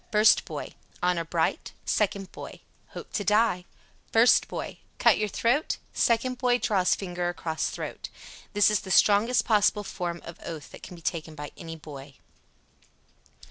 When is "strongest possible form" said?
8.89-10.19